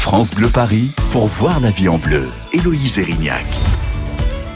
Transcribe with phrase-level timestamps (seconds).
[0.00, 2.26] France Bleu Paris pour voir la vie en bleu.
[2.54, 3.44] Héloïse Erignac.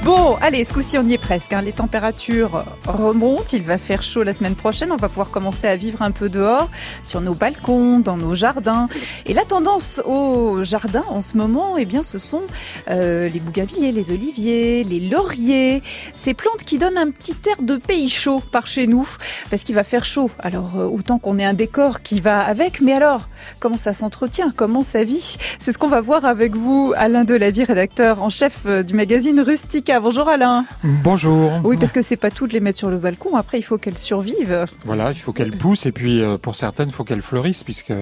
[0.05, 1.55] Bon, allez, ce coup-ci on y est presque.
[1.55, 1.63] hein.
[1.63, 4.93] Les températures remontent, il va faire chaud la semaine prochaine.
[4.93, 6.69] On va pouvoir commencer à vivre un peu dehors,
[7.03, 8.91] sur nos balcons, dans nos jardins.
[9.25, 12.43] Et la tendance au jardin en ce moment, eh bien, ce sont
[12.91, 15.83] euh, les bougainvilliers, les oliviers, les lauriers,
[16.13, 19.09] ces plantes qui donnent un petit air de pays chaud par chez nous,
[19.49, 20.31] parce qu'il va faire chaud.
[20.39, 24.53] Alors euh, autant qu'on ait un décor qui va avec, mais alors comment ça s'entretient,
[24.55, 25.39] comment ça vit?
[25.59, 29.41] C'est ce qu'on va voir avec vous, Alain Delavie, rédacteur en chef euh, du magazine
[29.41, 29.94] Rustica.
[30.03, 30.65] Bonjour Alain.
[30.83, 31.53] Bonjour.
[31.65, 33.37] Oui, parce que c'est pas tout de les mettre sur le balcon.
[33.37, 34.67] Après, il faut qu'elles survivent.
[34.85, 37.93] Voilà, il faut qu'elles poussent et puis euh, pour certaines, il faut qu'elles fleurissent puisque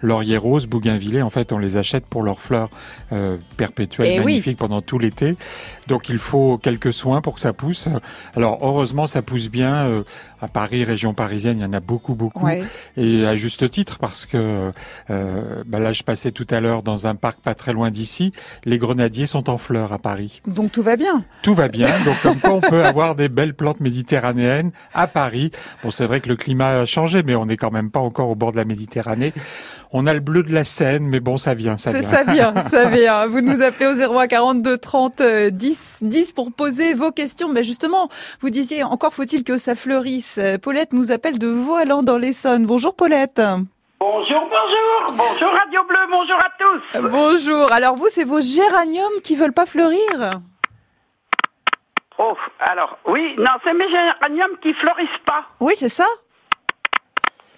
[0.00, 2.68] laurier rose, bougainvilliers, en fait, on les achète pour leurs fleurs
[3.12, 4.24] euh, perpétuelles, Eh oui.
[4.26, 5.36] magnifiques pendant tout l'été.
[5.88, 7.88] Donc il faut quelques soins pour que ça pousse.
[8.36, 10.02] Alors heureusement, ça pousse bien euh,
[10.40, 11.58] à Paris, région parisienne.
[11.58, 12.62] Il y en a beaucoup, beaucoup, Ouais.
[12.96, 14.72] et à juste titre parce que
[15.10, 18.32] euh, bah là, je passais tout à l'heure dans un parc pas très loin d'ici.
[18.64, 20.40] Les grenadiers sont en fleurs à Paris.
[20.46, 21.24] Donc tout va bien.
[21.42, 21.88] Tout va bien.
[22.04, 25.50] Donc, comme quoi, on peut avoir des belles plantes méditerranéennes à Paris.
[25.82, 28.28] Bon, c'est vrai que le climat a changé, mais on n'est quand même pas encore
[28.28, 29.32] au bord de la Méditerranée.
[29.92, 32.02] On a le bleu de la Seine, mais bon, ça vient, ça vient.
[32.02, 33.26] Ça vient, ça vient.
[33.26, 37.48] Vous nous appelez au 01 42 30 euh, 10 10 pour poser vos questions.
[37.52, 38.08] Mais justement,
[38.40, 40.29] vous disiez encore faut-il que ça fleurisse.
[40.38, 42.66] Euh, Paulette nous appelle de Vaux-Allan dans l'Essonne.
[42.66, 43.40] Bonjour Paulette.
[43.98, 46.98] Bonjour, bonjour, bonjour Radio Bleu, bonjour à tous.
[46.98, 47.72] Euh, Bonjour.
[47.72, 50.40] Alors vous, c'est vos géraniums qui veulent pas fleurir?
[52.18, 55.46] Oh, alors, oui, non, c'est mes géraniums qui fleurissent pas.
[55.60, 56.06] Oui, c'est ça?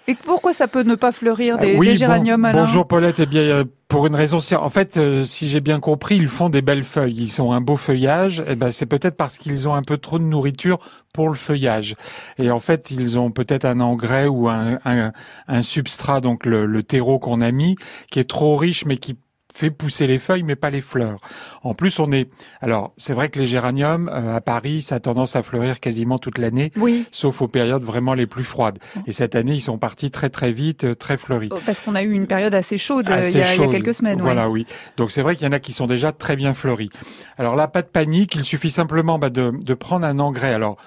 [0.07, 2.87] Et pourquoi ça peut ne pas fleurir des, Euh, oui, des bon- géraniums, Alain bonjour
[2.87, 3.19] Paulette.
[3.19, 6.49] Eh bien, euh, pour une raison, en fait, euh, si j'ai bien compris, ils font
[6.49, 7.15] des belles feuilles.
[7.17, 8.43] Ils ont un beau feuillage.
[8.47, 10.79] Eh ben, c'est peut-être parce qu'ils ont un peu trop de nourriture
[11.13, 11.95] pour le feuillage.
[12.37, 15.13] Et en fait, ils ont peut-être un engrais ou un, un,
[15.47, 17.75] un substrat, donc le, le terreau qu'on a mis,
[18.11, 19.15] qui est trop riche, mais qui
[19.53, 21.19] fait pousser les feuilles mais pas les fleurs.
[21.63, 22.29] En plus, on est
[22.61, 26.17] alors c'est vrai que les géraniums euh, à Paris, ça a tendance à fleurir quasiment
[26.19, 28.79] toute l'année, Oui, sauf aux périodes vraiment les plus froides.
[29.07, 31.49] Et cette année, ils sont partis très très vite, euh, très fleuris.
[31.65, 33.63] parce qu'on a eu une période assez chaude euh, Assez il, y a, il y
[33.63, 34.17] a quelques semaines.
[34.17, 34.23] ouais.
[34.23, 34.65] Voilà, oui.
[34.97, 36.89] Donc c'est vrai qu'il y en a qui sont déjà très bien fleuris.
[37.37, 40.53] Alors là, pas de panique, il suffit simplement bah, de, de prendre un engrais.
[40.53, 40.77] Alors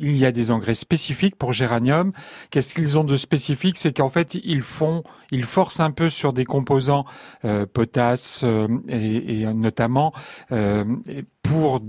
[0.00, 2.12] il y a des engrais spécifiques pour géranium.
[2.50, 3.78] Qu'est-ce qu'ils ont de spécifique?
[3.78, 7.04] C'est qu'en fait, ils font, ils forcent un peu sur des composants
[7.44, 10.12] euh, potasse euh, et, notamment
[10.52, 10.84] euh,
[11.42, 11.80] pour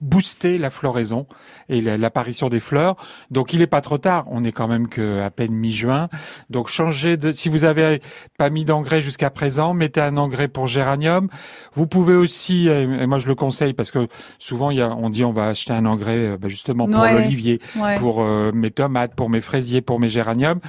[0.00, 1.26] booster la floraison
[1.68, 2.96] et la- l'apparition des fleurs.
[3.30, 6.08] Donc il est pas trop tard, on est quand même que à peine mi-juin.
[6.50, 8.00] Donc changez de si vous avez
[8.38, 11.28] pas mis d'engrais jusqu'à présent, mettez un engrais pour géranium.
[11.74, 14.06] Vous pouvez aussi et moi je le conseille parce que
[14.38, 17.00] souvent il y a on dit on va acheter un engrais euh, bah, justement pour
[17.00, 17.12] Ouais.
[17.14, 17.96] l'olivier, Ouais.
[17.96, 20.60] pour euh, mes tomates, pour mes fraisiers, pour mes géraniums.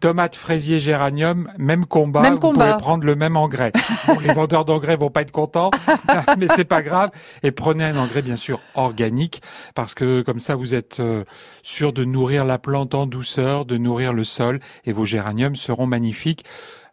[0.00, 2.20] Tomates, fraisiers, géranium, même combat.
[2.20, 2.72] Même vous combat.
[2.72, 3.72] pouvez prendre le même engrais.
[4.06, 5.70] Bon, les vendeurs d'engrais vont pas être contents,
[6.38, 7.10] mais c'est pas grave.
[7.42, 9.42] Et prenez un engrais bien sûr organique
[9.74, 11.24] parce que comme ça vous êtes euh,
[11.62, 15.86] sûr de nourrir la plante en douceur, de nourrir le sol et vos géraniums seront
[15.86, 16.44] magnifiques.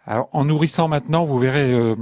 [0.08, 1.96] En nourrissant maintenant, vous verrez euh,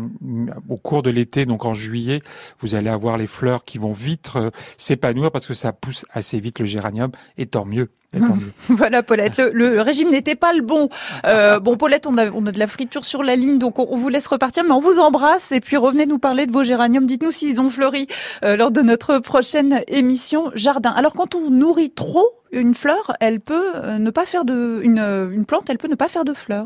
[0.67, 2.21] au cours de l'été, donc en juillet,
[2.59, 6.39] vous allez avoir les fleurs qui vont vite euh, s'épanouir parce que ça pousse assez
[6.39, 7.89] vite le géranium et tant mieux.
[8.69, 9.39] Voilà, Paulette.
[9.39, 10.89] Le, régime n'était pas le bon.
[11.25, 14.27] Euh, bon, Paulette, on a, de la friture sur la ligne, donc on, vous laisse
[14.27, 17.07] repartir, mais on vous embrasse et puis revenez nous parler de vos géraniums.
[17.07, 18.07] Dites-nous s'ils ont fleuri
[18.43, 20.91] lors de notre prochaine émission Jardin.
[20.91, 25.45] Alors, quand on nourrit trop une fleur, elle peut ne pas faire de une, une
[25.45, 26.65] plante, elle peut ne pas faire de fleurs.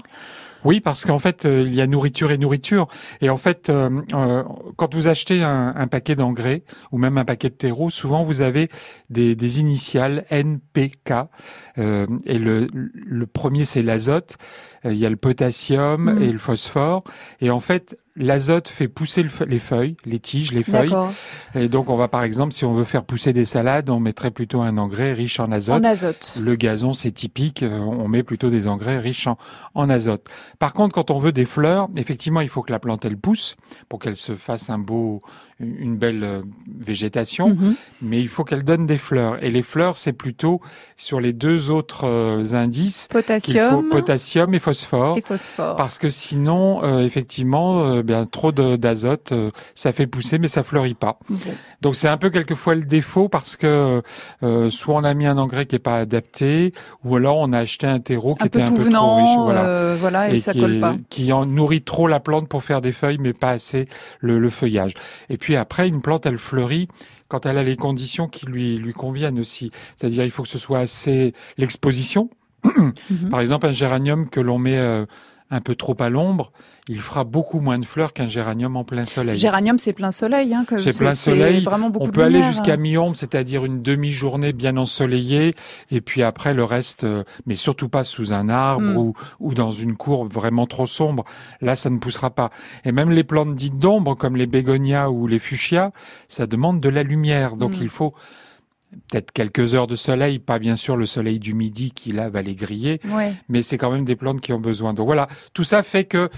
[0.66, 2.88] Oui, parce qu'en fait, euh, il y a nourriture et nourriture.
[3.22, 4.44] Et en fait, euh, euh,
[4.76, 8.42] quand vous achetez un, un paquet d'engrais ou même un paquet de terreau, souvent vous
[8.42, 8.70] avez
[9.10, 11.14] des, des initiales NPK.
[11.78, 14.38] Et le, le premier, c'est l'azote.
[14.84, 16.22] Il y a le potassium Mm.
[16.22, 17.04] et le phosphore.
[17.42, 20.92] Et en fait, l'azote fait pousser le les feuilles, les tiges, les feuilles.
[21.56, 24.32] Et donc, on va par exemple, si on veut faire pousser des salades, on mettrait
[24.32, 25.76] plutôt un engrais riche en azote.
[25.80, 26.38] En azote.
[26.42, 27.64] Le gazon, c'est typique.
[27.64, 29.38] euh, On met plutôt des engrais riches en,
[29.76, 30.26] en azote.
[30.60, 33.56] Par contre, quand on veut des fleurs, effectivement, il faut que la plante elle pousse
[33.90, 35.22] pour qu'elle se fasse un beau,
[35.60, 36.42] une belle euh,
[36.80, 37.50] végétation.
[37.50, 37.76] Mhm.
[38.02, 39.44] Mais il faut qu'elle donne des fleurs.
[39.44, 40.62] Et les fleurs, c'est plutôt
[40.96, 45.18] sur les deux autres euh, indices faut Potassium potassium et phosphore.
[45.18, 45.76] et phosphore.
[45.76, 50.48] Parce que sinon, euh, effectivement, euh, bien trop de- d'azote, euh, ça fait pousser, mais
[50.48, 51.20] ça fleurit pas.
[51.82, 54.02] Donc c'est un peu quelquefois le défaut parce que
[54.42, 56.74] euh, soit on a mis un engrais qui est pas adapté,
[57.04, 59.38] ou alors on a acheté un terreau qui Un peu un peu venant, trop riche,
[59.44, 60.96] voilà, euh, voilà, et, ça qui, colle est- pas.
[61.10, 63.88] qui en nourrit trop la plante pour faire des feuilles, mais pas assez
[64.20, 64.96] le, le feuillage.
[65.30, 66.88] Et puis après, une plante, elle fleurit
[67.28, 69.72] quand elle a les conditions qui lui lui conviennent aussi.
[69.98, 72.30] C'est-à-dire, il faut que ce soit assez l'exposition.
[73.32, 75.06] Par exemple, un géranium que l'on met euh,
[75.50, 76.52] un peu trop à l'ombre,
[76.90, 79.38] il fera beaucoup moins de fleurs qu'un géranium en plein soleil.
[79.38, 80.54] Géranium, c'est plein soleil.
[80.54, 81.64] Hein, c'est plein soleil.
[81.64, 85.54] Vraiment beaucoup On peut de aller jusqu'à mi-ombre, c'est-à-dire une demi-journée bien ensoleillée,
[85.92, 88.98] et puis après le reste, euh, mais surtout pas sous un arbre Mm.
[88.98, 91.24] ou, ou dans une cour vraiment trop sombre.
[91.62, 92.50] Là, ça ne poussera pas.
[92.86, 95.92] Et même les plantes dites d'ombre, comme les bégonias ou les fuchsias,
[96.28, 97.56] ça demande de la lumière.
[97.58, 97.82] Donc Mm.
[97.82, 98.14] il faut
[99.10, 102.42] peut-être quelques heures de soleil, pas bien sûr le soleil du midi qui là va
[102.42, 103.34] les griller, Ouais.
[103.50, 104.94] mais c'est quand même des plantes qui ont besoin.
[104.94, 106.30] Donc voilà, tout ça fait que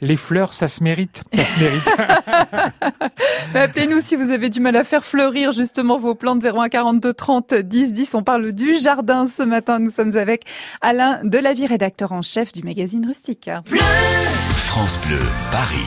[0.00, 1.22] les fleurs, ça se mérite.
[1.34, 1.92] Ça se mérite.
[3.54, 7.12] Bah, Appelez-nous si vous avez du mal à faire fleurir justement vos plantes 01 42
[7.14, 8.14] 30 10 10.
[8.14, 9.78] On parle du jardin ce matin.
[9.78, 10.44] Nous sommes avec
[10.82, 13.48] Alain Delavie, rédacteur en chef du magazine Rustique.
[14.56, 15.20] France Bleu,
[15.50, 15.86] Paris.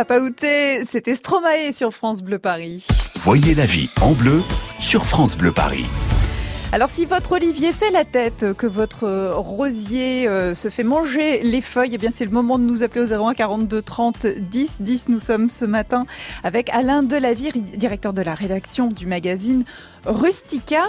[0.00, 2.86] Papa Outé, c'était Stromae sur France Bleu Paris.
[3.16, 4.40] Voyez la vie en bleu
[4.78, 5.84] sur France Bleu Paris.
[6.72, 11.60] Alors si votre olivier fait la tête, que votre rosier euh, se fait manger les
[11.60, 15.08] feuilles, eh bien c'est le moment de nous appeler au 01 42 30 10 10.
[15.08, 16.06] Nous sommes ce matin
[16.44, 19.64] avec Alain Delavire, directeur de la rédaction du magazine
[20.06, 20.82] Rustica.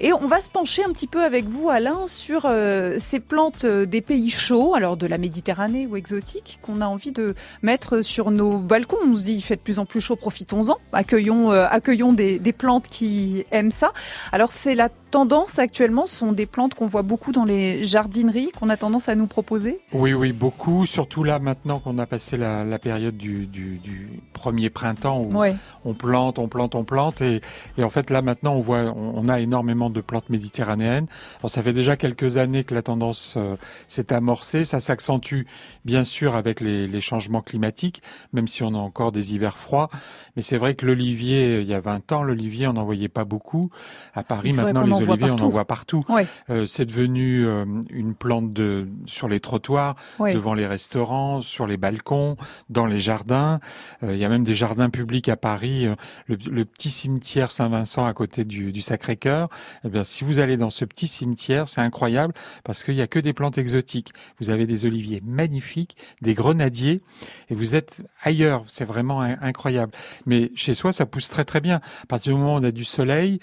[0.00, 3.64] Et on va se pencher un petit peu avec vous, Alain, sur euh, ces plantes
[3.64, 8.02] euh, des pays chauds, alors de la Méditerranée ou exotiques, qu'on a envie de mettre
[8.02, 8.96] sur nos balcons.
[9.04, 12.38] On se dit, il fait de plus en plus chaud, profitons-en, accueillons, euh, accueillons des,
[12.38, 13.92] des plantes qui aiment ça.
[14.32, 18.50] Alors c'est la tendance actuellement, ce sont des plantes qu'on voit beaucoup dans les jardineries,
[18.58, 19.80] qu'on a tendance à nous proposer?
[19.94, 20.84] Oui, oui, beaucoup.
[20.84, 25.34] Surtout là, maintenant qu'on a passé la, la période du, du, du, premier printemps où
[25.36, 25.56] Ouais.
[25.84, 27.22] on plante, on plante, on plante.
[27.22, 27.40] Et,
[27.78, 31.06] et en fait, là, maintenant, on voit, on, on a énormément de plantes méditerranéennes.
[31.40, 34.64] Alors, ça fait déjà quelques années que la tendance euh, s'est amorcée.
[34.64, 35.42] Ça s'accentue,
[35.84, 39.88] bien sûr, avec les, les changements climatiques, même si on a encore des hivers froids.
[40.36, 43.24] Mais c'est vrai que l'olivier, il y a 20 ans, l'olivier, on n'en voyait pas
[43.24, 43.70] beaucoup.
[44.14, 46.04] À Paris, maintenant, les oliviers, on en voit partout.
[46.08, 46.26] Ouais.
[46.50, 50.34] Euh, c'est devenu euh, une plante de sur les trottoirs, Ouais.
[50.34, 52.36] devant les restaurants, sur les balcons,
[52.70, 53.60] dans les jardins.
[54.02, 55.94] Euh, il y a même des jardins publics à Paris, euh,
[56.26, 59.48] le, le petit cimetière Saint-Vincent à côté du, du Sacré-Cœur.
[59.84, 63.06] Eh bien, si vous allez dans ce petit cimetière, c'est incroyable parce qu'il y a
[63.06, 64.12] que des plantes exotiques.
[64.40, 67.02] Vous avez des oliviers magnifiques, des grenadiers,
[67.50, 68.64] et vous êtes ailleurs.
[68.66, 69.92] C'est vraiment in- incroyable.
[70.26, 71.76] Mais chez soi, ça pousse très très bien.
[72.02, 73.38] À partir du moment où on a du soleil.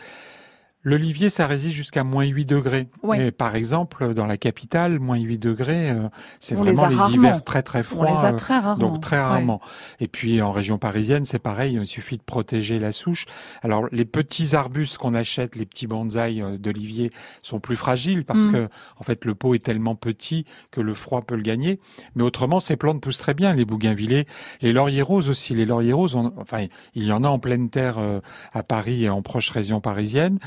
[0.88, 2.88] L'olivier, ça résiste jusqu'à moins 8 degrés.
[3.04, 3.28] Ouais.
[3.28, 6.08] Et par exemple, dans la capitale, moins 8 degrés, euh,
[6.40, 8.12] c'est On les vraiment les, hivers très très On froids.
[8.12, 8.88] les a euh, très rarement.
[8.88, 9.22] donc très Ouais.
[9.24, 9.62] rarement.
[10.00, 13.26] Et puis en région parisienne, c'est pareil, il suffit de protéger la souche.
[13.64, 17.12] Alors les petits arbustes qu'on achète, les petits bonsaïs euh, d'olivier,
[17.42, 18.52] sont plus fragiles parce Mm.
[18.52, 21.80] que en fait le pot est tellement petit que le froid peut le gagner.
[22.14, 23.56] Mais autrement, ces plantes poussent très bien.
[23.56, 24.28] Les bougainvillées,
[24.62, 25.56] les lauriers roses aussi.
[25.56, 28.20] Les lauriers roses, on- enfin il y en a en pleine terre euh,
[28.54, 30.38] à Paris et en proche région parisienne.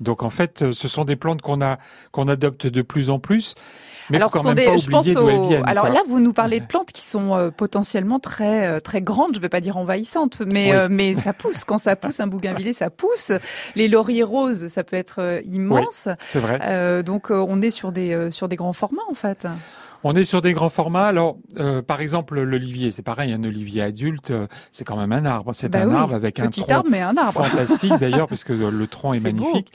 [0.00, 1.78] Donc en fait, euh, ce sont des plantes qu'on a
[2.12, 3.54] qu'on adopte de plus en plus.
[4.10, 5.62] Mais alors, faut ce quand sont même des, pas je pense aux- viennent.
[5.66, 5.94] Alors quoi.
[5.94, 9.34] là, vous nous parlez de plantes qui sont euh, potentiellement très euh, très grandes.
[9.34, 10.76] Je vais pas dire envahissantes, mais Oui.
[10.76, 11.64] euh, mais ça pousse.
[11.64, 13.32] Quand ça pousse, un bougainvillier, ça pousse.
[13.74, 16.08] Les lauriers roses, ça peut être immense.
[16.26, 17.02] c'est vrai.
[17.02, 19.46] Donc on est sur des sur des grands formats en fait.
[20.04, 21.06] On est sur des grands formats.
[21.06, 23.32] Alors, euh, par exemple, l'olivier, c'est pareil.
[23.32, 25.52] Un olivier adulte, euh, c'est quand même un arbre.
[25.54, 27.44] C'est Bah un oui, arbre avec un Petit tronc arbre, mais un arbre.
[27.44, 29.24] fantastique d'ailleurs, parce que le tronc est, beau.
[29.24, 29.72] magnifique.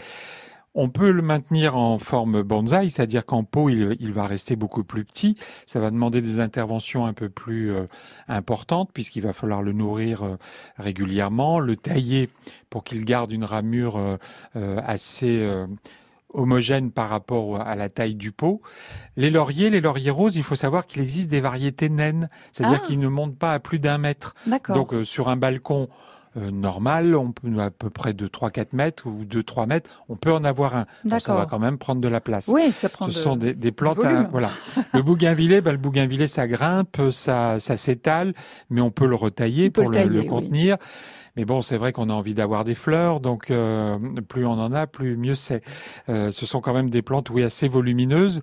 [0.75, 4.83] On peut le maintenir en forme bonsaï, c'est-à-dire qu'en pot, il, il va rester beaucoup
[4.83, 5.35] plus petit.
[5.67, 7.85] Ça va demander des interventions un peu plus euh,
[8.27, 10.37] importantes, puisqu'il va falloir le nourrir euh,
[10.79, 12.27] régulièrement, le tailler
[12.71, 14.17] pour qu'il garde une ramure euh,
[14.55, 15.67] euh, assez euh,
[16.33, 18.61] homogène par rapport à la taille du pot.
[19.17, 22.87] Les lauriers, les lauriers roses, il faut savoir qu'il existe des variétés naines, c'est-à-dire Ah.
[22.87, 24.33] qu'ils ne montent pas à plus d'un mètre.
[24.69, 25.87] Donc euh, sur un balcon
[26.35, 30.33] euh, normal, on peut à peu près de 3-4 mètres ou 2-3 mètres, on peut
[30.33, 30.85] en avoir un.
[31.05, 32.47] Bon, ça va quand même prendre de la place.
[32.51, 33.05] Oui, ça prend.
[33.05, 34.49] Ce de- sont des, des plantes, à- voilà.
[34.95, 38.33] Le bougainvillier, ben, le bougainvillier, ça grimpe, ça, ça s'étale,
[38.71, 40.27] mais on peut le retailler On peut pour le le, tailler, le oui.
[41.35, 43.97] Mais bon, c'est vrai qu'on a envie d'avoir des fleurs, donc euh,
[44.27, 45.63] plus on en a, plus mieux c'est.
[46.07, 48.41] Euh, ce sont quand même des plantes, oui, assez volumineuses.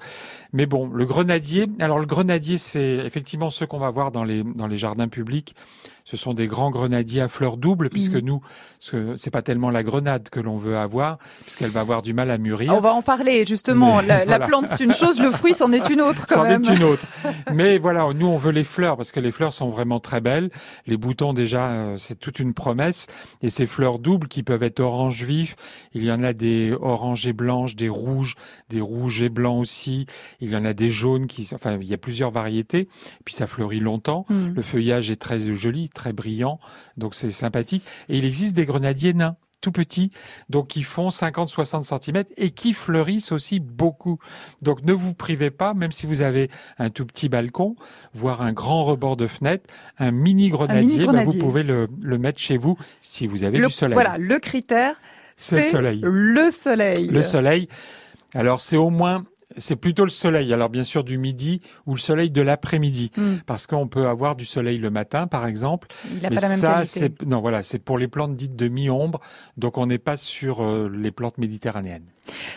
[0.53, 1.67] Mais bon, le grenadier.
[1.79, 5.55] Alors le grenadier, c'est effectivement ce qu'on va voir dans les dans les jardins publics.
[6.05, 8.25] Ce sont des grands grenadiers à fleurs doubles, puisque Mhm.
[8.25, 8.41] nous,
[8.79, 12.31] ce- c'est pas tellement la grenade que l'on veut avoir, puisqu'elle va avoir du mal
[12.31, 12.75] à mûrir.
[12.75, 14.01] On va en parler justement.
[14.03, 16.69] Mais la, plante c'est une chose, le fruit c'en est une autre quand C'en est
[16.77, 17.07] une autre.
[17.53, 20.51] Mais voilà, nous on veut les fleurs parce que les fleurs sont vraiment très belles.
[20.87, 23.07] Les boutons déjà, euh, c'est toute une promesse.
[23.43, 25.57] Et ces fleurs doubles qui peuvent être orange vif,
[25.95, 28.35] il y en a des oranges et blanches, des rouges,
[28.71, 30.07] des rouges et blancs aussi.
[30.41, 32.89] Il y en a des jaunes qui, enfin, il y a plusieurs variétés.
[33.25, 34.25] Puis ça fleurit longtemps.
[34.29, 34.53] Hmm.
[34.55, 36.59] Le feuillage est très joli, très brillant,
[36.97, 37.85] donc c'est sympathique.
[38.09, 40.11] Et il existe des grenadiers nains tout petits,
[40.49, 44.19] donc qui font 50-60 cm et qui fleurissent aussi beaucoup.
[44.63, 47.77] Donc ne vous privez pas, même si vous avez un tout petit balcon,
[48.15, 49.65] voire un grand rebord de fenêtre,
[49.99, 51.41] un mini grenadier, bah, vous grenadier.
[51.41, 53.93] pouvez le, le mettre chez vous si vous avez Le- du soleil.
[53.95, 54.95] Voilà, le critère,
[55.37, 56.01] C'est le soleil.
[56.03, 57.09] le soleil.
[57.09, 57.69] Le soleil.
[58.33, 59.25] Alors c'est au moins,
[59.57, 60.53] c'est plutôt le soleil.
[60.53, 63.37] Alors bien sûr du midi ou le soleil de l'après-midi, Hmm.
[63.47, 65.89] parce qu'on peut avoir du soleil le matin, par exemple.
[66.15, 68.57] Il n'a Mais pas la même ça, c'est non voilà, c'est pour les plantes dites
[68.57, 69.21] de mi-ombre,
[69.57, 72.05] donc on n'est pas sur euh, les plantes méditerranéennes.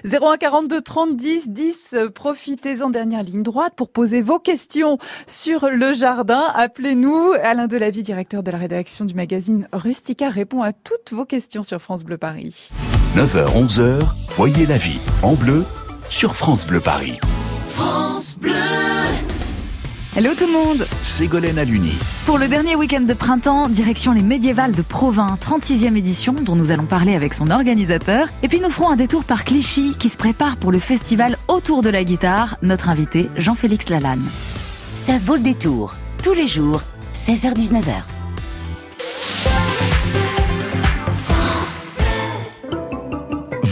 [0.05, 1.93] 01 42 30 10 10.
[1.93, 6.43] euh, Profitez-en dernière ligne droite pour poser vos questions sur le jardin.
[6.53, 7.31] Appelez-nous.
[7.41, 11.79] Alain Delavie, directeur de la rédaction du magazine Rustica, répond à toutes vos questions sur
[11.81, 12.69] France Bleu Paris.
[13.15, 15.63] 9h-11h, voyez la vie en bleu
[16.09, 17.19] sur France Bleu Paris.
[20.15, 21.93] Hello tout le monde Ségolène Aluni.
[22.25, 26.69] Pour le dernier week-end de printemps, direction les médiévales de Provins, 36e édition, dont nous
[26.69, 28.27] allons parler avec son organisateur.
[28.43, 31.81] Et puis nous ferons un détour par Clichy, qui se prépare pour le festival Autour
[31.81, 32.57] de la guitare.
[32.61, 34.23] Notre invité, Jean-Félix Lalanne.
[34.93, 35.95] Ça vaut le détour.
[36.21, 36.83] Tous les jours,
[37.15, 38.12] 16h-19h.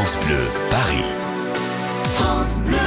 [0.00, 1.04] France Bleu, Paris.
[2.14, 2.78] France Bleu.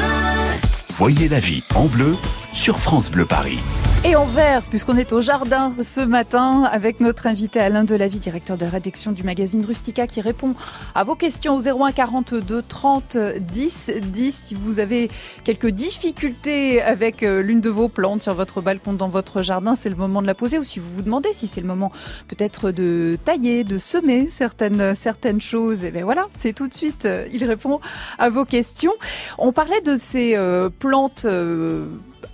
[0.95, 2.15] Voyez la vie en bleu
[2.51, 3.59] sur France Bleu Paris.
[4.05, 8.57] Et en vert, puisqu'on est au jardin ce matin avec notre invité Alain Delavie, directeur
[8.57, 10.55] de la rédaction du magazine Rustica, qui répond
[10.93, 14.35] à vos questions au 01 42 30 10 10.
[14.35, 15.09] Si vous avez
[15.45, 19.87] quelques difficultés avec euh, l'une de vos plantes sur votre balcon dans votre jardin, c'est
[19.87, 20.59] le moment de la poser.
[20.59, 21.93] Ou si vous vous demandez si c'est le moment
[22.27, 26.73] peut-être de tailler, de semer certaines, certaines choses, et eh bien voilà, c'est tout de
[26.73, 27.79] suite, euh, il répond
[28.19, 28.93] à vos questions.
[29.37, 31.25] On parlait de ces euh, plantes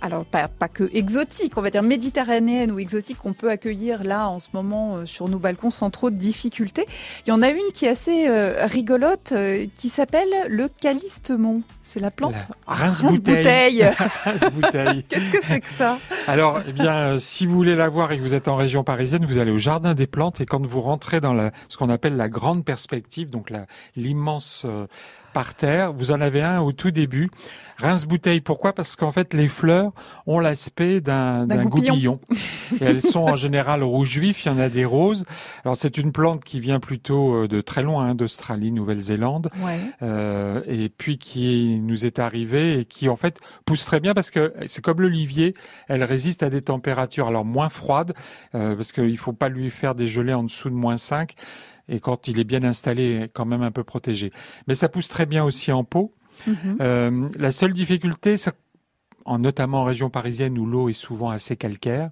[0.00, 4.38] alors pas, que exotiques, on va dire méditerranéennes ou exotiques qu'on peut accueillir là en
[4.38, 6.86] ce moment euh, sur nos balcons sans trop de difficultés.
[7.26, 11.62] Il y en a une qui est assez euh, rigolote euh, qui s'appelle le calistemon.
[11.92, 13.82] C'est la plante rince-bouteille.
[13.82, 14.44] Rince
[15.08, 18.22] Qu'est-ce que c'est que ça Alors, eh bien, si vous voulez la voir et que
[18.22, 21.20] vous êtes en région parisienne, vous allez au jardin des plantes et quand vous rentrez
[21.20, 23.52] dans la, ce qu'on appelle la grande perspective, donc
[23.96, 24.68] l'immense
[25.32, 25.92] par terre.
[25.92, 27.30] Vous en avez un au tout début.
[27.78, 28.74] Rince-bouteille, pourquoi?
[28.74, 29.92] Parce qu'en fait, les fleurs
[30.26, 32.20] ont l'aspect d'un goupillon.
[32.80, 35.24] et elles sont en général rouge vif, il y en a des roses.
[35.64, 39.50] Alors c'est une plante qui vient plutôt euh, de très loin, hein, d'Australie, Nouvelle-Zélande,
[40.02, 44.30] euh, et puis qui nous est arrivée et qui en fait pousse très bien parce
[44.30, 45.54] que c'est comme l'olivier,
[45.88, 48.14] elle résiste à des températures alors moins froides,
[48.54, 51.34] euh, parce qu'il faut pas lui faire des gelées en dessous de moins 5
[51.88, 54.30] et quand il est bien installé, quand même un peu protégé.
[54.68, 56.14] Mais ça pousse très bien aussi en pot.
[56.46, 56.76] Mhm.
[56.80, 58.52] Euh, la seule difficulté, ça
[59.24, 62.10] en notamment en région parisienne où l'eau est souvent assez calcaire,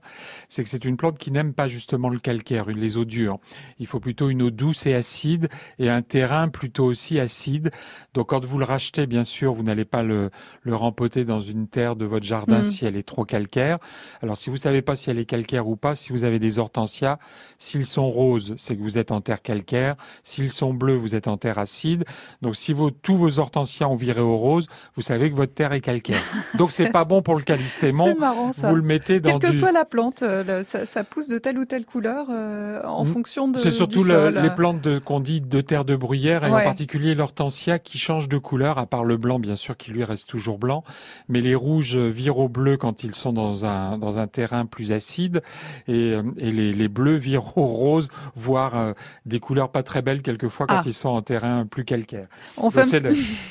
[0.49, 3.38] c'est que c'est une plante qui n'aime pas justement le calcaire, les eaux dures.
[3.79, 7.71] Il faut plutôt une eau douce et acide et un terrain plutôt aussi acide.
[8.14, 10.31] Donc quand vous le rachetez, bien sûr, vous n'allez pas le,
[10.62, 12.64] le rempoter dans une terre de votre jardin mm.
[12.64, 13.79] si elle est trop calcaire.
[14.23, 16.59] Alors si vous savez pas si elle est calcaire ou pas, si vous avez des
[16.59, 17.18] hortensias,
[17.59, 19.97] s'ils sont roses, c'est que vous êtes en terre calcaire.
[20.23, 22.05] S'ils sont bleus, vous êtes en terre acide.
[22.42, 25.73] Donc si vos, tous vos hortensias ont viré au rose, vous savez que votre terre
[25.73, 26.23] est calcaire.
[26.55, 28.15] Donc c'est pas bon pour le calistémon.
[28.19, 28.69] Marrant, ça.
[28.69, 31.65] Vous le mettez dans Quelle que soit la plante, euh, ça, pousse de telle ou
[31.65, 33.59] telle couleur euh, en fonction de.
[33.59, 37.99] C'est surtout les plantes qu'on dit de terre de bruyère et en particulier l'hortensia qui
[37.99, 40.85] change de couleur, à part le blanc bien sûr qui lui reste toujours blanc,
[41.29, 44.93] mais les rouges virent au bleu quand ils sont dans un dans un terrain plus
[44.93, 45.43] acide
[45.87, 48.95] et, euh, et les, les bleus virent au rose, voire
[49.27, 50.83] des couleurs pas très belles quelquefois quand ah.
[50.87, 52.29] ils sont en terrain plus calcaire.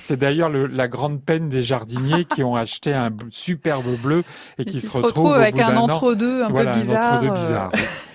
[0.02, 4.24] C'est d'ailleurs la grande peine des jardiniers qui ont acheté un superbe bleu
[4.58, 7.22] et, qui, se, retrouve, avec un entre-deux un, peu bizarre.
[7.22, 7.72] bizarre.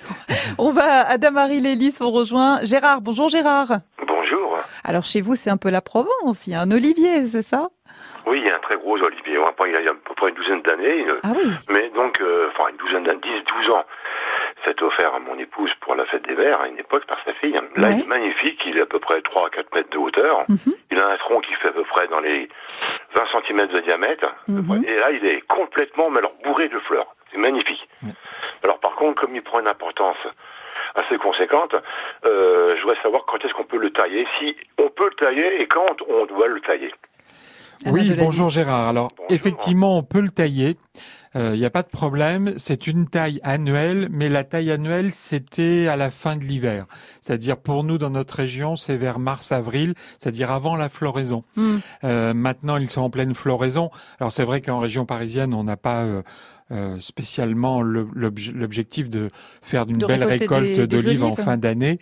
[0.58, 3.00] on va à Damary Lélis, on rejoint Gérard.
[3.00, 3.80] Bonjour Gérard.
[4.06, 4.58] Bonjour.
[4.84, 7.68] Alors chez vous, c'est un peu la Provence, il y a un olivier, c'est ça?
[8.26, 9.34] Oui, il y a un très gros olivier.
[9.34, 11.06] il y a à peu près une douzaine d'années.
[11.22, 11.50] Ah oui.
[11.68, 13.30] Mais donc, euh, enfin, une douzaine d'années, 10,
[13.66, 13.84] 12 ans.
[14.64, 17.32] C'est offert à mon épouse pour la fête des verts à une époque par sa
[17.34, 17.58] fille.
[17.76, 18.62] Là, il est magnifique.
[18.66, 20.44] Il est à peu près 3 à 4 mètres de hauteur.
[20.48, 20.74] Mhm.
[20.90, 22.48] Il a un tronc qui fait à peu près dans les
[23.14, 24.30] 20 cm de diamètre.
[24.48, 24.84] Mhm.
[24.86, 27.14] Et là, il est complètement, mais alors, bourré de fleurs.
[27.32, 27.88] C'est magnifique.
[28.62, 30.16] Alors, par contre, comme il prend une importance
[30.94, 31.74] assez conséquente,
[32.24, 35.62] euh, je voudrais savoir quand est-ce qu'on peut le tailler, si on peut le tailler
[35.62, 36.92] et quand on doit le tailler.
[37.86, 38.88] Oui, bonjour Gérard.
[38.88, 40.76] Alors, effectivement, on peut le tailler.
[41.34, 42.52] Il euh, n'y a pas de problème.
[42.56, 46.86] C'est une taille annuelle, mais la taille annuelle, c'était à la fin de l'hiver.
[47.20, 51.42] C'est-à-dire pour nous, dans notre région, c'est vers mars-avril, c'est-à-dire avant la floraison.
[51.56, 51.78] Hmm.
[52.04, 53.90] Euh, maintenant, ils sont en pleine floraison.
[54.20, 56.22] Alors c'est vrai qu'en région parisienne, on n'a pas euh,
[56.70, 59.30] euh spécialement l'objectif de
[59.62, 61.98] faire une belle récolte d'olives en fin d'année.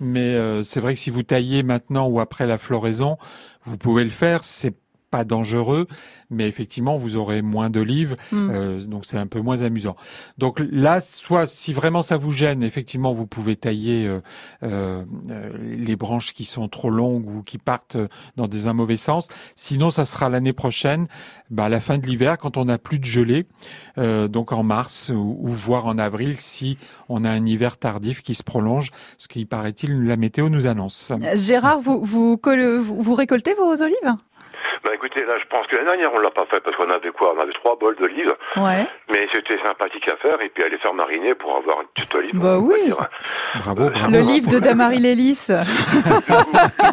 [0.00, 3.16] Mais euh, c'est vrai que si vous taillez maintenant ou après la floraison,
[3.64, 4.42] vous pouvez le faire.
[4.42, 4.74] C'est
[5.12, 5.86] pas dangereux,
[6.30, 8.50] mais effectivement vous aurez moins d'olives, hmm.
[8.50, 9.94] euh, donc c'est un peu moins amusant.
[10.38, 14.20] Donc là, soit si vraiment ça vous gêne, effectivement vous pouvez tailler euh,
[14.62, 15.04] euh,
[15.60, 17.98] les branches qui sont trop longues ou qui partent
[18.36, 19.28] dans des un mauvais sens.
[19.54, 21.08] Sinon, ça sera l'année prochaine,
[21.50, 23.44] bah, à la fin de l'hiver, quand on n'a plus de gelée,
[23.96, 26.78] donc en mars ou, ou, voire en avril, si
[27.10, 31.12] on a un hiver tardif qui se prolonge, ce qui paraît-il la météo nous annonce.
[31.34, 34.16] Gérard, vous, vous, vous récoltez vos olives?
[34.84, 37.10] Bah écoutez, là, je pense que l'année dernière, on l'a pas fait parce qu'on avait
[37.10, 37.34] quoi?
[37.36, 38.34] On avait trois bols d'olives.
[38.56, 38.86] Ouais.
[39.10, 42.38] Mais c'était sympathique à faire et puis aller faire mariner pour avoir une petite olive.
[42.38, 42.84] Bah oui.
[42.84, 42.96] dire.
[43.56, 44.12] Bravo, bravo.
[44.12, 45.48] Le livre de Damary Lélis.
[45.50, 45.56] Le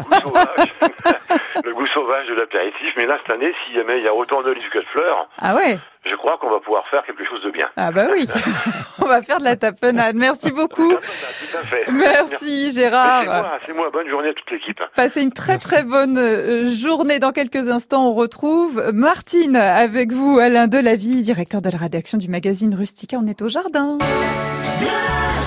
[0.03, 0.73] goût sauvage.
[1.63, 2.93] le goût sauvage de l'apéritif.
[2.97, 6.15] Mais là, cette année, s'il y a autant d'olives que de fleurs, Ah ouais je
[6.15, 7.67] crois qu'on va pouvoir faire quelque chose de bien.
[7.75, 8.25] Ah bah oui.
[9.01, 10.15] On va faire de la tapenade.
[10.15, 10.89] Merci beaucoup.
[10.93, 11.85] Tout à fait.
[11.91, 13.25] Merci C'est Gérard.
[13.25, 13.89] moi, c'est moi.
[13.91, 14.81] Bonne journée à toute l'équipe.
[14.95, 17.19] Passez une très très bonne euh, journée.
[17.19, 22.29] Dans quelques instants, on retrouve Martine avec vous, Alain Delavie, directeur de la rédaction du
[22.29, 23.17] magazine Rustica.
[23.21, 23.97] On est au jardin.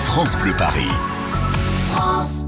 [0.05, 0.89] France Bleu Paris.
[1.95, 2.45] What's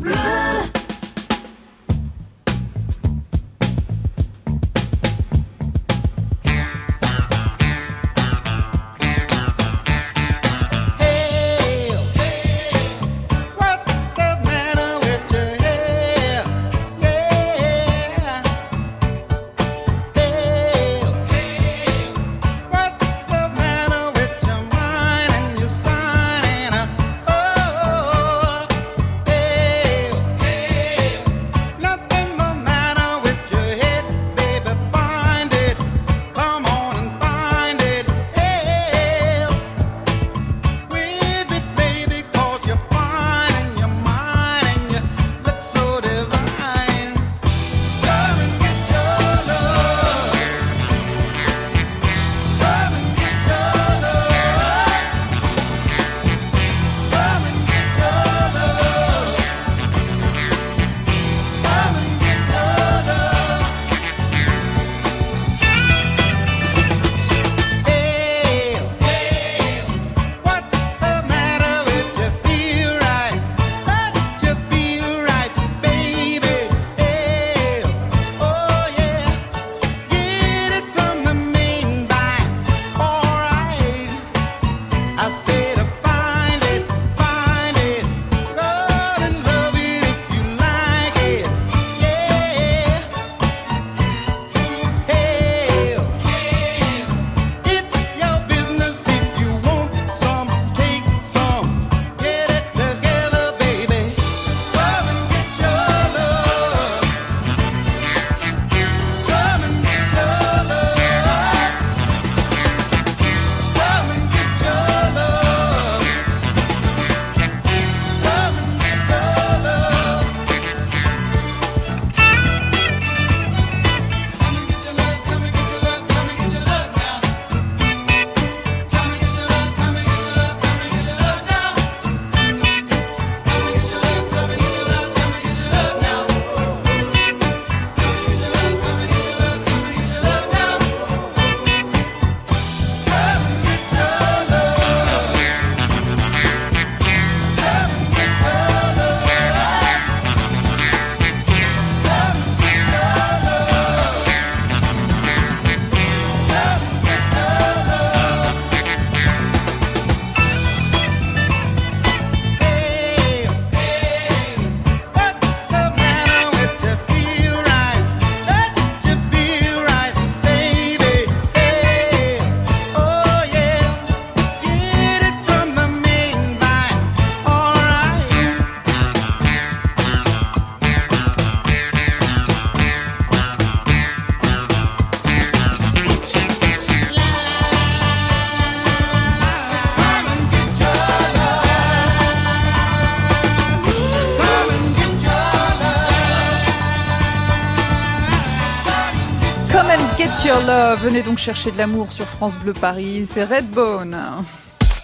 [201.05, 203.25] Venez donc chercher de l'amour sur France Bleu Paris.
[203.27, 204.17] C'est Redbone.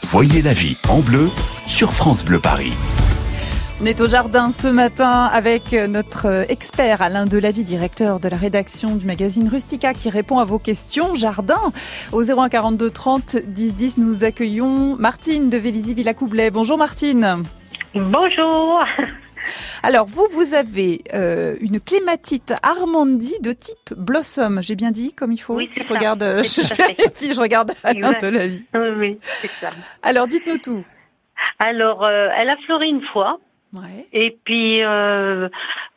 [0.05, 1.29] Voyez la vie en bleu
[1.67, 2.73] sur France Bleu Paris.
[3.79, 8.95] On est au jardin ce matin avec notre expert Alain Delavie, directeur de la rédaction
[8.95, 11.69] du magazine Rustica, qui répond à vos questions jardin.
[12.11, 16.49] Au 01 42 30 10 10, nous accueillons Martine de Vélizy Villacoublet.
[16.49, 17.43] Bonjour Martine.
[17.93, 18.83] Bonjour.
[19.83, 24.61] Alors vous, vous avez euh, une clématite Armandie de type Blossom.
[24.61, 25.55] J'ai bien dit comme il faut?
[25.55, 25.87] Oui, je ça.
[25.89, 28.21] regarde, euh, C'est je regarde Alain Exact.
[28.23, 28.65] Delavie.
[28.73, 29.71] Oui, oui, c'est ça.
[30.03, 30.83] Alors dites-nous tout.
[31.59, 33.39] Alors, euh, elle a fleuri une fois.
[33.73, 34.05] Ouais.
[34.13, 35.47] Et puis, euh,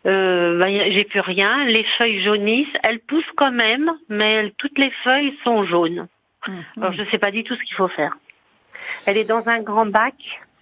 [0.07, 1.65] euh, a- j'ai plus rien.
[1.65, 2.69] Les feuilles jaunissent.
[2.83, 6.07] Elle pousse quand même, mais toutes les feuilles sont jaunes.
[6.47, 6.65] Mhm.
[6.79, 8.17] Alors, je ne sais pas du tout ce qu'il faut faire.
[9.07, 10.15] Elle est dans un grand bac,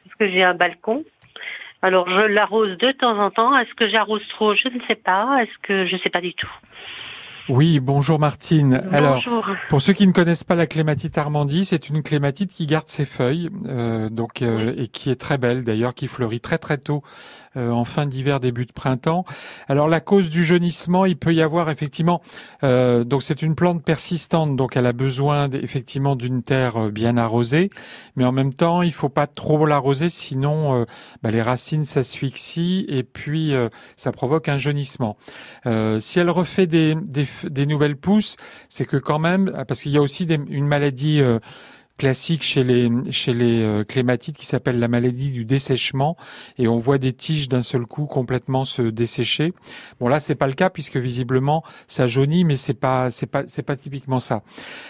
[0.04, 1.04] parce que j'ai un balcon.
[1.82, 3.56] Alors, je l'arrose de temps en temps.
[3.58, 4.54] Est-ce que j'arrose trop?
[4.54, 5.42] Je ne sais pas.
[5.42, 6.50] Est-ce que je ne sais pas du tout?
[7.48, 8.84] Oui, bonjour Martine.
[8.92, 9.20] Alors,
[9.68, 13.04] pour ceux qui ne connaissent pas la clématite Armandie, c'est une clématite qui garde ses
[13.04, 17.02] feuilles, euh, donc euh, et qui est très belle d'ailleurs, qui fleurit très très tôt
[17.56, 19.24] en fin d'hiver, début de printemps.
[19.68, 22.22] Alors la cause du jaunissement, il peut y avoir effectivement,
[22.62, 27.16] euh, donc c'est une plante persistante, donc elle a besoin effectivement d'une terre euh, bien
[27.16, 27.70] arrosée,
[28.16, 30.86] mais en même temps il faut pas trop l'arroser, sinon
[31.22, 33.54] bah, les racines s'asphyxient et puis
[33.96, 35.16] ça provoque un jaunissement.
[36.00, 38.36] si elle refait des, des, des nouvelles pousses,
[38.68, 41.22] c'est que quand même, parce qu'il y a aussi des, une maladie
[41.98, 46.16] classique chez les chez les euh, clématites qui s'appelle la maladie du dessèchement
[46.58, 49.52] et on voit des tiges d'un seul coup complètement se dessécher.
[50.00, 53.44] Bon là c'est pas le cas puisque visiblement ça jaunit mais c'est pas c'est pas
[53.46, 54.42] c'est pas typiquement ça.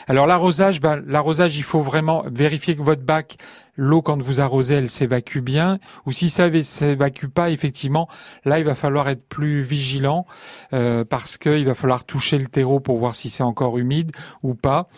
[0.06, 3.36] Alors l'arrosage ben l'arrosage il faut vraiment vérifier que votre bac
[3.76, 8.08] l'eau quand vous arrosez, elle s'évacue bien, ou si ça s'évacue pas, effectivement,
[8.44, 10.26] là il va falloir être plus vigilant
[10.72, 14.54] euh, parce qu'il va falloir toucher le terreau pour voir si c'est encore humide ou
[14.54, 14.88] pas.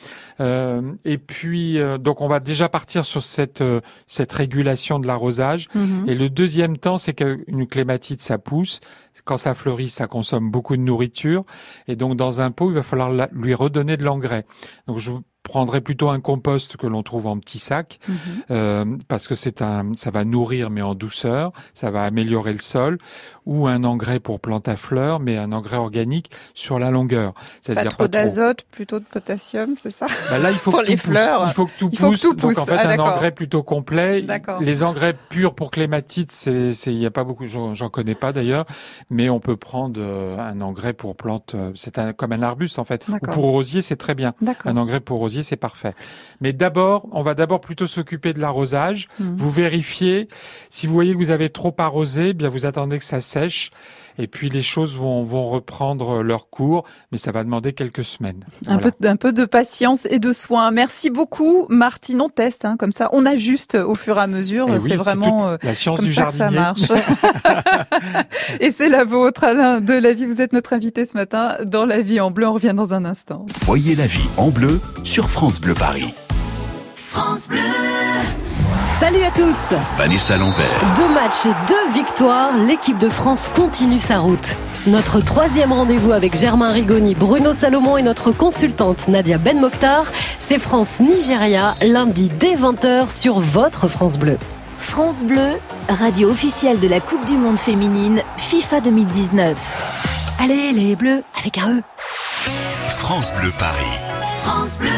[0.41, 3.63] Euh, et puis euh, donc on va déjà partir sur cette
[4.07, 5.69] cette régulation de l'arrosage.
[5.75, 6.05] Mhm.
[6.09, 8.81] Et le deuxième temps, c'est qu'une clématite ça pousse.
[9.25, 11.45] Quand ça fleurit, ça consomme beaucoup de nourriture,
[11.87, 14.45] et donc dans un pot, il va falloir lui redonner de l'engrais.
[14.87, 15.13] Donc je
[15.45, 18.17] prendrait plutôt un compost que l'on trouve en petit sac mhm.
[18.51, 22.59] euh, parce que c'est un ça va nourrir mais en douceur ça va améliorer le
[22.59, 22.99] sol
[23.47, 27.35] ou un engrais pour plantes à fleurs mais un engrais organique sur la longueur.
[27.61, 30.07] C'est-à-dire pas trop d'azote plutôt de potassium c'est ça?
[30.31, 31.43] Bah là il faut que les tout fleurs.
[31.43, 31.51] Pousse.
[31.51, 32.23] il faut que tout pousse.
[32.23, 34.25] donc en fait ah, un engrais plutôt complet.
[34.61, 38.33] Les engrais purs pour clématite c'est c'est il y a pas beaucoup j'en connais pas
[38.33, 38.65] d'ailleurs.
[39.11, 42.79] Mais on peut prendre euh, un engrais pour plantes euh, c'est un comme un arbuste
[42.79, 43.05] en fait.
[43.09, 44.33] Ou pour rosier c'est très bien.
[44.65, 45.95] Un engrais pour rosier c'est parfait.
[46.41, 49.09] Mais d'abord, on va d'abord plutôt s'occuper de l'arrosage.
[49.19, 49.37] Mhm.
[49.37, 50.29] Vous vérifiez.
[50.69, 53.71] Si vous voyez que vous avez trop arrosé, eh bien vous attendez que ça sèche.
[54.19, 58.45] Et puis les choses vont, vont reprendre leur cours, mais ça va demander quelques semaines.
[58.67, 60.71] Un, peu, un peu de patience et de soin.
[60.71, 62.21] Merci beaucoup, Martine.
[62.21, 64.69] On teste, hein, comme ça, on ajuste au fur et à mesure.
[64.75, 66.47] Eh c'est vraiment euh, la science comme du ça jardinier.
[66.49, 68.27] que ça marche.
[68.61, 70.27] et c'est la vôtre, Alain de la vie.
[70.27, 72.47] Vous êtes notre invité ce matin dans La Vie en Bleu.
[72.47, 73.47] On revient dans un instant.
[73.63, 76.15] Voyez la vie en bleu sur France Bleu Paris.
[76.95, 77.94] France Bleu.
[79.01, 80.95] Salut à tous Vanessa Lambert.
[80.95, 84.55] Deux matchs et deux victoires, l'équipe de France continue sa route.
[84.87, 90.05] Notre troisième rendez-vous avec Germain Rigoni, Bruno Salomon et notre consultante Nadia Ben Mokhtar,
[90.39, 94.39] c'est France-Nigeria, lundi dès 20h sur votre France Bleu.
[94.79, 99.59] France Bleu, radio officielle de la Coupe du Monde féminine FIFA 2019.
[100.41, 101.83] Allez les Bleus, avec un E.
[102.91, 103.99] France Bleu Paris.
[104.45, 104.91] France Bleu.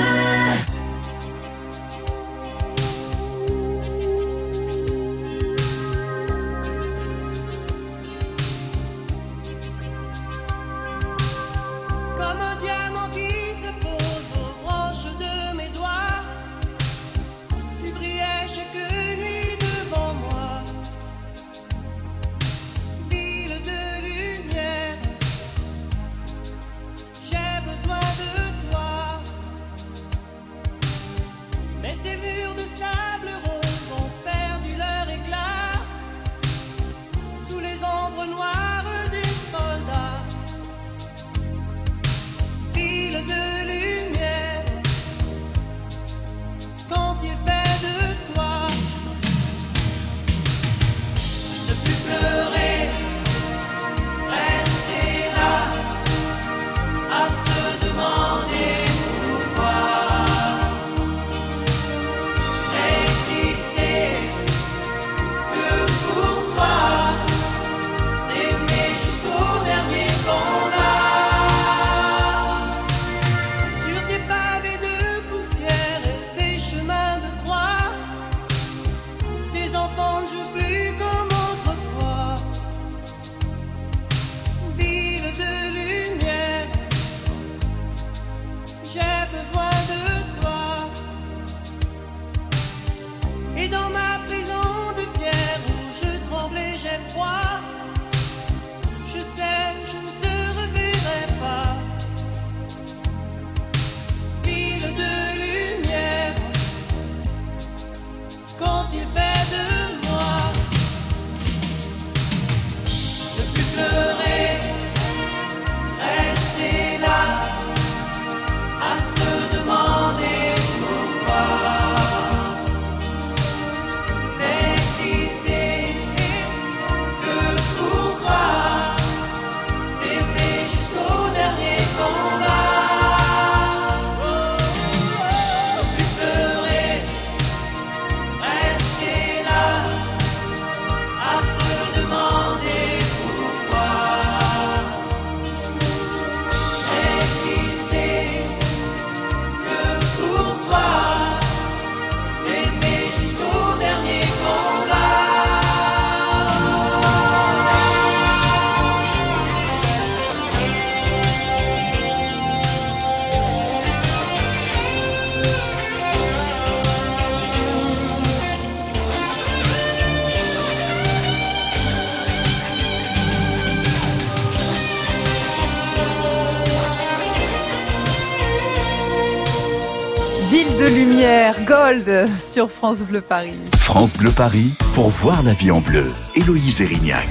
[180.57, 183.61] Ville de lumière, Gold sur France Bleu Paris.
[183.79, 186.11] France Bleu Paris pour voir la vie en bleu.
[186.35, 187.29] Héloïse Erignac.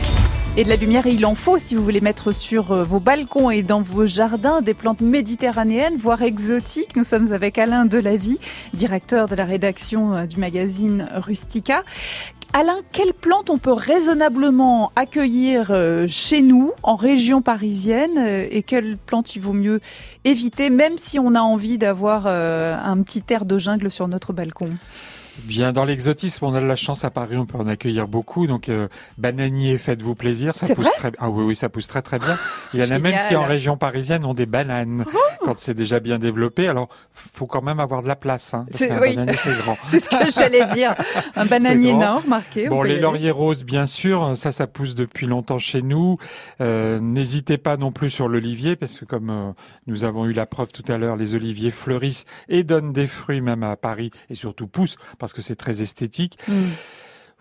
[0.57, 3.49] Et de la lumière, il en faut si vous voulez mettre sur euh, vos balcons
[3.49, 6.95] et dans vos jardins des plantes méditerranéennes, voire exotiques.
[6.95, 8.39] Nous sommes avec Alain Delavie,
[8.73, 11.83] directeur de la rédaction euh, du magazine Rustica.
[12.57, 18.17] Alain, quelles plantes on peut raisonnablement accueillir euh, chez nous, en région parisienne,
[18.49, 19.81] et quelles plantes il vaut mieux
[20.23, 24.69] éviter, même si on a envie d'avoir un petit air de jungle sur notre balcon?
[25.43, 28.47] Bien, dans l'exotisme, on a de la chance à Paris, on peut en accueillir beaucoup.
[28.47, 31.11] Donc, euh, bananier, faites-vous plaisir, ça pousse très.
[31.19, 32.37] Ah oui, oui, ça pousse très très bien.
[32.73, 35.73] Il y en a même qui en région parisienne ont des bananes oh quand c'est
[35.73, 36.67] déjà bien développé.
[36.67, 36.89] Alors,
[37.33, 38.53] faut quand même avoir de la place.
[38.53, 39.77] Hein, c'est grand.
[39.83, 40.95] c'est ce que j'allais dire.
[41.35, 42.67] Un bananier nord, marqué.
[42.69, 46.17] Bon, les lauriers roses, bien sûr, ça, ça pousse depuis longtemps chez nous.
[46.61, 49.51] Euh, N'hésitez pas non plus sur l'olivier, parce que comme euh,
[49.87, 53.41] nous avons eu la preuve tout à l'heure, les oliviers fleurissent et donnent des fruits
[53.41, 56.37] même à Paris et surtout poussent parce que c'est très esthétique.
[56.47, 56.53] Mm.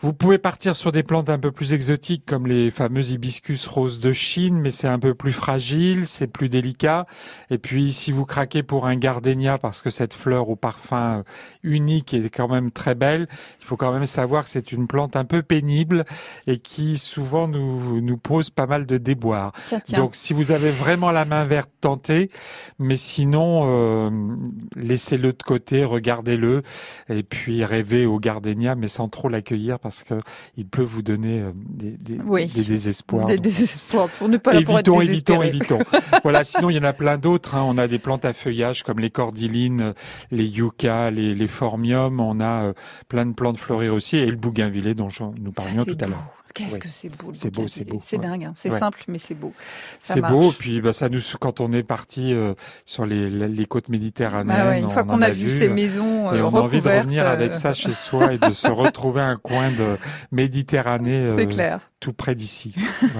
[0.04, 4.00] Vous pouvez partir sur des plantes un peu plus exotiques comme les fameux hibiscus roses
[4.00, 7.06] de Chine, mais c'est un peu plus fragile, c'est plus délicat.
[7.48, 11.24] Et puis si vous craquez pour un gardénia parce que cette fleur au parfum
[11.62, 13.28] unique est quand même très belle,
[13.60, 16.04] il faut quand même savoir que c'est une plante un peu pénible
[16.46, 19.52] et qui souvent nous, nous pose pas mal de déboires.
[19.94, 22.28] Donc si vous avez vraiment la main verte, tentez,
[22.78, 24.10] mais sinon euh,
[24.76, 26.62] laissez-le de côté, regardez-le
[27.08, 30.14] et puis rêvez au gardénia mais sans trop l'accueillir parce que
[30.56, 33.26] il peut vous donner euh, des, des, des désespoirs.
[33.26, 35.78] Des désespoirs pour ne pas évitons, évitons, évitons.
[36.22, 36.44] voilà.
[36.44, 37.54] Sinon, il y en a plein d'autres.
[37.54, 37.64] Hein.
[37.66, 39.94] On a des plantes à feuillage comme les cordylines,
[40.30, 42.20] les yuccas, les, les formiums.
[42.20, 42.72] On a euh,
[43.08, 46.43] plein de plantes fleuries aussi et le bougainvillé dont nous parlions tout à l'heure.
[46.54, 47.98] Qu'est-ce que c'est beau C'est beau, c'est beau.
[48.00, 48.44] C'est dingue.
[48.44, 48.52] Hein.
[48.54, 49.52] C'est simple, mais c'est beau.
[49.98, 50.52] C'est beau.
[50.52, 52.54] Puis bah, ça nous, quand on est parti euh,
[52.86, 56.54] sur les, les, côtes méditerranéennes, bah une fois qu'on a, vu ces maisons et on
[56.54, 59.98] a envie de revenir avec ça chez soi et de se retrouver un coin de
[60.30, 61.34] Méditerranée.
[61.36, 62.74] C'est clair tout près d'ici.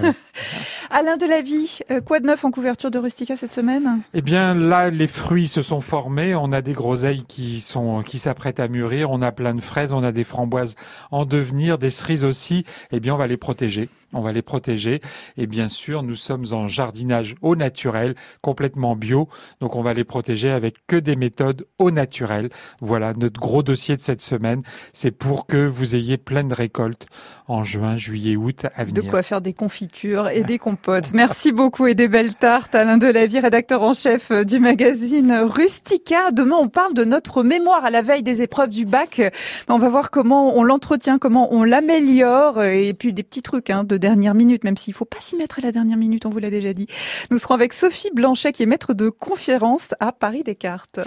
[0.97, 4.03] Alain de la vie, euh, quoi de neuf en couverture de Rustica cette semaine?
[4.15, 6.37] Eh bien là, les fruits se sont formés.
[6.37, 9.11] On a des groseilles qui sont qui s'apprêtent à mûrir.
[9.11, 10.77] On a plein de fraises, on a des framboises
[11.11, 12.65] en devenir, des cerises aussi.
[12.93, 15.01] Eh bien, on va les protéger on va les protéger.
[15.37, 19.29] Et bien sûr, nous sommes en jardinage au naturel, complètement bio.
[19.61, 22.51] Donc on va les protéger avec que des méthodes au naturel.
[22.81, 27.07] Voilà, notre gros dossier de cette semaine, c'est pour que vous ayez pleine récolte
[27.47, 29.03] en juin, juillet, août à venir.
[29.03, 31.13] De quoi faire des confitures et des compotes.
[31.13, 32.75] Merci beaucoup et des belles tartes.
[32.75, 36.31] Alain Delavie, rédacteur en chef du magazine Rustica.
[36.31, 39.21] Demain, on parle de notre mémoire à la veille des épreuves du bac.
[39.69, 43.85] On va voir comment on l'entretient, comment on l'améliore et puis des petits trucs hein,
[43.85, 46.31] de dernière minute, même s'il ne faut pas s'y mettre à la dernière minute, on
[46.31, 46.87] vous l'a déjà dit.
[47.31, 51.01] Nous serons avec Sophie Blanchet, qui est maître de conférence à Paris Descartes.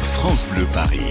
[0.00, 1.10] France Bleu Paris.